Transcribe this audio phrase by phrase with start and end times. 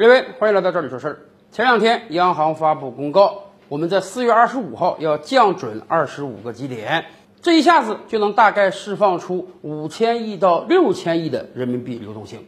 [0.00, 1.18] 各位，欢迎来到这里说事儿。
[1.52, 7.04] 前两天央行发布公告，我们在四月二十五号要降准二十五个基点，
[7.42, 12.38] 这一下子就能大概释放出五千亿到六千亿的人民币流动性。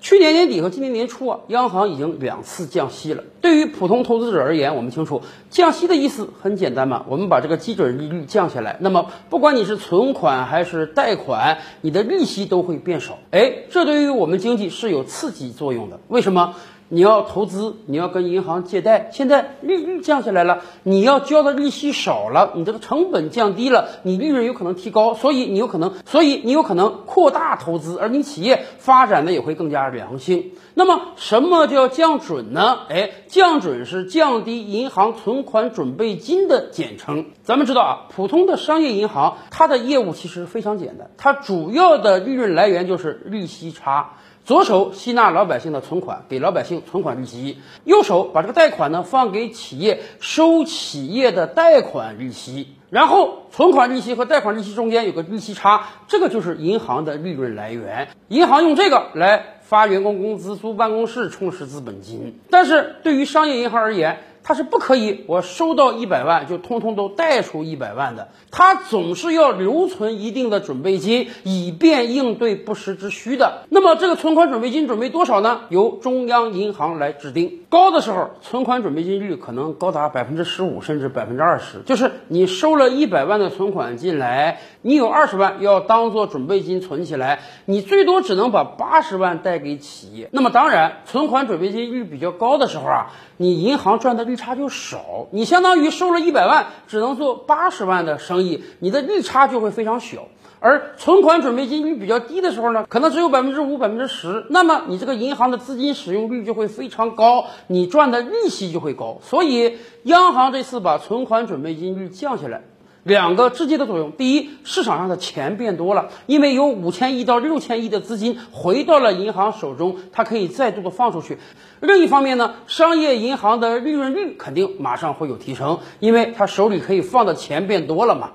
[0.00, 3.22] 去年年底和今年年初啊，央行已经两次降息了。
[3.42, 5.20] 对于普通投资者而言，我们清楚
[5.50, 13.18] 降息的意思很简单嘛，我们把这个基准利率降下来，那么不管你是存款还是贷款，你的利息都会变少。
[13.32, 16.00] 哎，这对于我们经济是有刺激作用的。
[16.08, 16.54] 为什么？
[16.94, 30.50] 你要投资，你要跟银行借贷，现在利率降下来了，你要交的利息少了，你这个成本降低了，你利润有可能提高，所以你有可能，所以你有可能扩大投资，而你企业发展的也会更加良性。
[30.74, 32.80] 那么什么叫降准呢？
[32.90, 37.24] 哎，降准是降低银行存款准备金的简称。
[37.42, 44.10] 咱们知道啊，普通的商业银行它的业务其实非常简单，它主要的利润来源就是利息差。
[44.44, 52.68] 左手吸纳老百姓的存款，给老百姓存款利息；右手把这个贷款呢放给企业，收企业的贷款利息。
[52.90, 58.08] 然后存款利息和贷款利息中间有个利息差，这个就是银行的利润来源。
[58.28, 62.38] 银行用这个来发员工工资、租办公室、充实资本金。
[62.50, 73.64] 但是对于商业银行而言，它是不可以，我收到一百万就通通都贷出一百万的，它总是要留存一定的准备金，以便应对不时之需的。
[73.68, 75.62] 那么这个存款准备金准备多少呢？
[75.68, 77.60] 由中央银行来制定。
[77.68, 81.82] 高的时候，存款准备金率可能高达百分之十五，甚至百分之二十。
[81.86, 90.28] 就是你收了一百万的存款进来，你有二十万要当做准备金存起来，你最多只能把八十万贷给企业。
[90.32, 100.26] 那么当然，存款准备金率比较高的时候啊，你银行赚的利差就少，你相当于收了一百万，只能做八十万的生意，你的利差就会非常小。
[100.58, 109.18] 而存款准备金率比较低的时候呢，可能只有百分之五、百分之十，那么你这个银行的资金使用率就会非常高，你赚的利息就会高。
[109.22, 112.62] 所以央行这次把存款准备金率降下来，
[113.04, 121.34] 两个直接的作用：第一，市场上的钱变多了，因为有五千亿到六千亿的资金回到了银行手中，它可以再度的放出去；
[121.80, 128.30] 另一方面呢，商业银行的利润率肯定马上会有提升，因为它手里可以放的钱变多了嘛。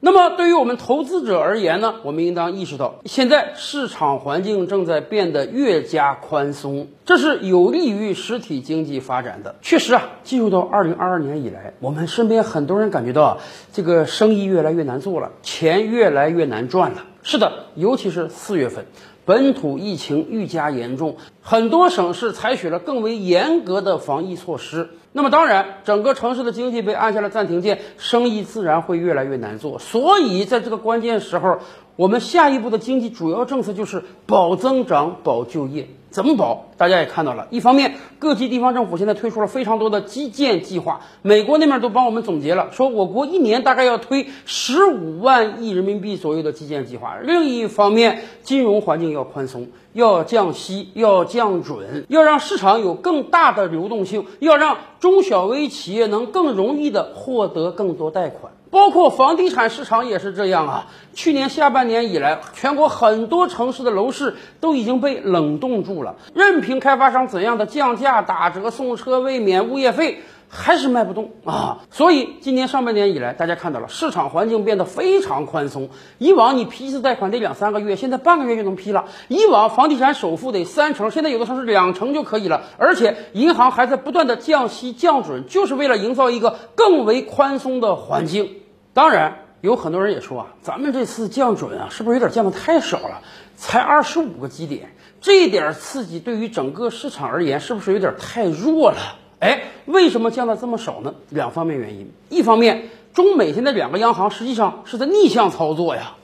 [0.00, 9.56] 那么，对于我们投资者而言呢，我们应当意识到，现在市场环境正在变得越加宽松，这是有利于实体经济发展的。
[9.60, 13.38] 确实啊，进入到二零二二年以来，我们身边很多人感觉到啊，
[13.72, 17.04] 这个生意越来越难做了，钱越来越难赚了。
[17.24, 18.86] 是的，尤其是四月份，
[19.28, 24.88] 本土疫情愈加严重，很多省市采取了更为严格的防疫措施。
[25.12, 29.78] 那么当然，整个城市的经济被按下了暂停键，生意自然会越来越难做。
[29.78, 31.58] 所以在这个关键时候，
[31.96, 35.90] 我们下一步的经济主要政策就是保增长、保就业。
[36.10, 36.64] 怎么保？
[36.76, 47.16] 大家也看到了，一方面，各级地方政府现在推出了非常多的基建计划，美国那边都帮我们总结了，说我国一年大概要推十五万亿人民币左右的基建计划。
[47.22, 58.52] 另一方面，金融环境要宽松，要降息，要降准，要让市场有更大的流动性，要让中小微企业能更容易的获得更多贷款。
[58.70, 60.86] 包括房地产市场也是这样啊！
[61.14, 70.22] 去年下半年以来，全国很多城市的楼市都已经被冷冻住了，任凭开发商怎样的降价、打折、送车位、免物业费。
[70.48, 71.84] 还是卖不动啊！
[71.90, 75.90] 所以今年上半年以来，大家看到了市场环境变得非常宽松。
[76.16, 79.04] 以往你批次贷款得两三个月，现在半个月就能批了。
[79.28, 82.62] 以往房地产首付得三成，现在有的城市两成就可以了。
[82.78, 88.56] 而且银行还在不断的降息降准，就是为了营造一个更为宽松的环境。
[88.94, 93.20] 当然，有很多人也说啊，咱们这次降准啊，是不是有点降的太少了？
[93.56, 98.96] 才二十五个基点，这一点刺激对于整个市场而言，是不是有点太弱了？
[99.40, 101.14] 哎，为什么降的这么少呢？
[101.30, 102.10] 两方面原因。
[102.28, 106.14] 一方面，中美现在两个央行实际上是在逆向操作呀。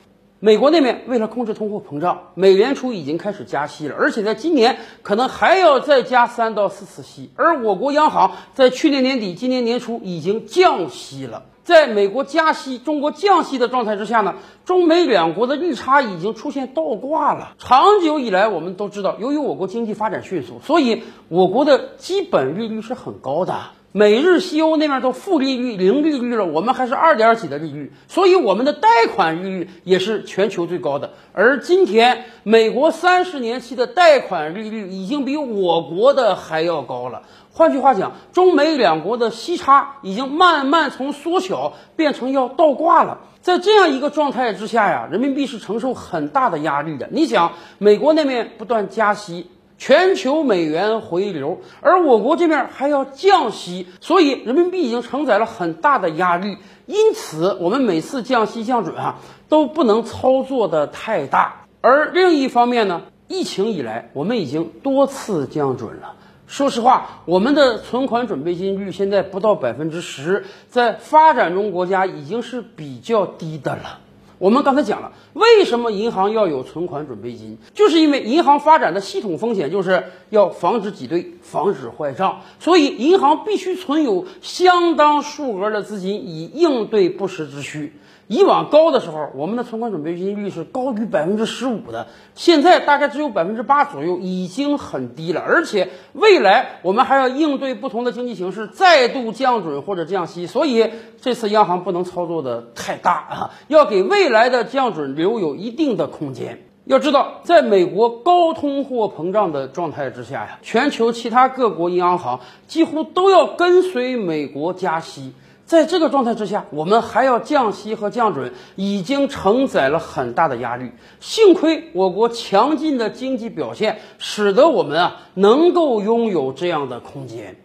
[0.45, 7.31] 美国那边为了控制通货膨胀，美联储已经开始加息了，而且在今年可能还要再加三到四次息。
[7.35, 11.45] 而我国央行在去年年底、今年年初已经降息了。
[11.63, 14.35] 在美国加息、中国降息的状态之下呢，
[14.67, 17.55] 中美两国的利差已经出现倒挂了。
[17.59, 23.55] 长久以来，我们都知道，由于我国经济发展迅速，所以我国的基本利率是很高的。
[23.97, 31.13] 美日西欧那边都负利率、零利率了，我们还是二点几的利率，所以我们的贷款利率也是全球最高的。
[31.33, 37.23] 而今天，美国三十年期的贷款利率已经比我国的还要高了。
[37.53, 43.21] 换句话讲，中美两国的息差已经慢慢从缩小变成要倒挂了。
[43.43, 47.09] 在这样一个状态之下呀，人民币是承受很大的压力的。
[47.13, 49.47] 你想，美国那边不断加息。
[49.77, 56.59] 全球美元回流，而我国这面还要降息，所以人民币已经承载了很大的压力。
[56.87, 59.17] 因此，我们每次降息降准啊，
[59.49, 61.67] 都不能操作的太大。
[61.81, 66.15] 而另一方面呢，疫情以来，我们已经多次降准了。
[66.47, 73.99] 说实话，我们的存款准备金率现在不到百分之十，在发展中国家已经是比较低的了。
[74.45, 77.57] 我们刚才讲了，为什么银行要有存款准备金？
[77.73, 87.95] 就是因为银行发展的系统风险就是要防止挤兑、防止坏账，所以银行必须存有相当数额的资金，以应对不时之需。
[88.27, 95.43] 以往高的时候，我们的存款准备金率是高于百分之十五的，现在大概只有百分之八左右，已经很低了。
[95.43, 100.91] 而且未来我们还要应对不同的经济形势，再度降准或者降息，所以
[101.21, 106.67] 这次央行不能操作的太大啊，要给未来的降准留有一定的空间。
[106.87, 115.33] 要知道，在美国高通货膨胀的状态之下呀，全球其他各国央行几乎都要跟随美国加息。
[115.67, 120.93] 在这个状态之下，我们还要降息和降准，已经承载了很大的压力。
[121.21, 127.57] 幸亏我国强劲的经济表现，使得我们啊能够拥有这样的空间。